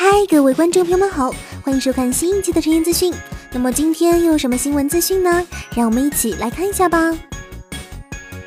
[0.00, 3.12] 嗨，各位观众朋友们好，欢迎收看新一期的晨言资讯。
[3.50, 5.44] 那么今天又有什么新闻资讯呢？
[5.74, 7.12] 让我们一起来看一下吧。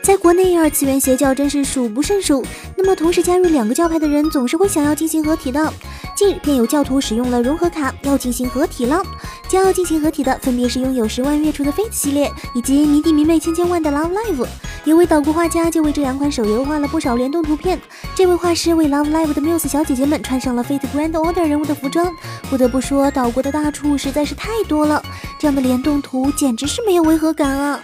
[0.00, 2.46] 在国内，二次元邪教真是数不胜数。
[2.76, 5.72] 那么同时加入两个教派的人，总是会想要进行合体的。
[6.16, 9.02] 近日便有教徒使用了融合卡，要进行合体了。
[9.48, 14.46] 将要进行合体的，分别是拥有十万月初的 Fate 系列，以及迷弟迷妹千千万的 Love Live。
[14.84, 17.78] 有位岛国画家就为这两款手游画了不少联动图片。
[18.14, 22.10] 这位画师为 Love Live 的 Muse 小姐姐们穿上了 Fate Grand Order 人物的服装。
[22.48, 25.02] 不得不说，岛国的大厨实在是太多了，
[25.38, 27.78] 这样的联动图简直是没有违和感啊！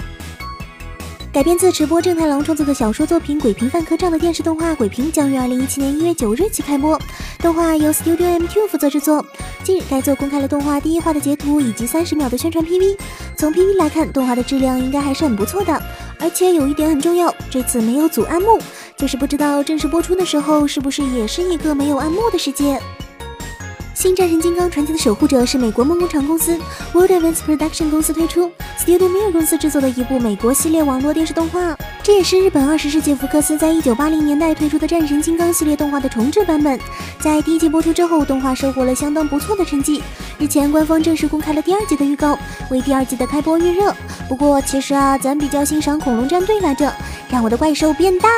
[1.31, 6.99] 改编自直播正太郎创作的小说作品《鬼平犯科账》的电视动画《鬼平》将于二零一七年一月九日起开播，
[7.41, 9.23] 动画由 Studio M2 负责制作。
[9.63, 12.97] 近日，该作公开了动画第一话的截图以及三十秒的宣传 PV。
[13.37, 15.79] 从 PV 来看，动画的质量应该还是很不错的。
[16.27, 18.59] 而且有一点很重要，这次没有组暗幕，
[18.97, 22.81] 就是不知道正式播出的时候是不是也是一个没有暗幕的世界。
[23.95, 26.59] 新战神金刚传奇的守护者是美国梦工厂公司
[26.93, 31.76] World Events Production 公司推出，Studio Mir 公司制作的一部美国系列网络电视动画。
[32.07, 36.79] 这也是日本二十世纪福克斯在一九八零年代推出的战神金刚系列动画的重制版本。
[37.19, 40.01] 在第一季播出之后，动画收获了相当不错的成绩。
[40.39, 42.39] 日前官方正式公开了第二季的预告，
[42.71, 43.93] 为第二季的开播预热。
[44.29, 46.95] 不过其实啊，咱比较欣赏恐龙战队来着，
[47.29, 48.29] 让我的怪兽变大。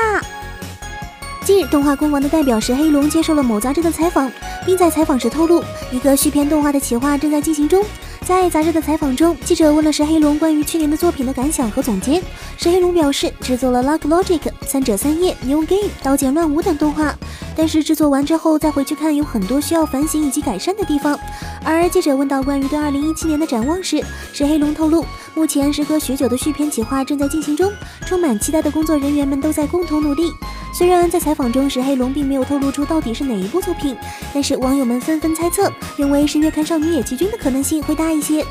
[1.44, 4.33] 近日，动画官网的代表石黑龙接受了某杂志的采访，
[4.64, 7.84] 并在采访时透露，一个续篇动画的企划正在进行中。
[8.28, 12.22] 在杂志的采访中，记者问了石黑龙关于去年的作品的感想和总结。
[12.58, 17.14] 石黑龙表示，制作了《Luck Logic》、《三者三叶》、《New Game》、《刀剑乱舞》等动画，
[17.56, 21.18] 但是制作完之后再回去看，有很多需要反省以及改善的地方。
[21.64, 27.72] 而记者问到关于对2017年的展望时，石黑龙透露，目前时隔许久的续篇企划正在进行中，
[28.04, 30.30] 充满期待的工作人员们都在共同努力。
[30.72, 33.97] 虽然在采访中石黑龙并没有透露出到底是哪一部作品，
[34.33, 38.44] 但是网友们纷纷猜测，认为是月刊少女野崎君的可能性会大一些。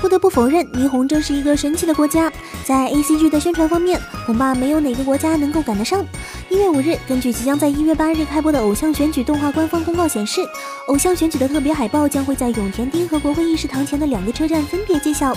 [0.00, 2.32] 不得不否认，霓虹真是一个神奇的国家，
[2.64, 6.02] 在 A C G 的宣传方面，恐怕没有哪个国家能够赶得上。
[6.48, 10.40] 一月五日，根据即将在一月八日开播的偶像选举动画官方公告显示，
[10.86, 15.36] 偶像选举的特别海报将会在永田町和国会议事堂前的两个车站分别揭晓。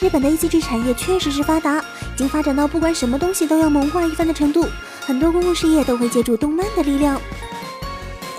[0.00, 4.66] 日本的 A C G 产业确实是发达，已经发展到不管什么东西都要萌化一番的程度，
[5.08, 7.18] 很多公共事业都会借助动漫的力量。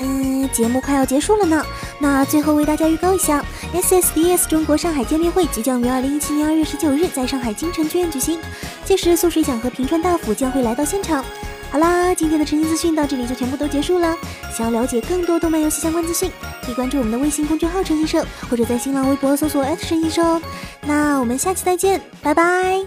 [0.02, 1.66] 嗯，节目快要结束了呢，
[1.98, 3.44] 那最后为大家预告一下
[3.74, 8.40] ，SSDS 中国上海见面会即将于二零一七年二月十九日在上海金城剧院举行，
[8.86, 11.26] 届时素水奖和平川大辅将会来到现场。
[11.72, 14.16] 好啦，今天的晨星资讯到这里就全部都结束了。
[14.56, 16.32] 想要了解更多动漫游戏相关资讯，
[16.64, 20.42] 可以关注我们的微信公众号“晨星社”，或者在新浪微博搜索“晨星社”哦。
[20.86, 22.86] 那我们下期再见，拜拜。